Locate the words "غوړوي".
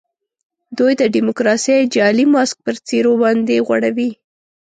3.67-4.09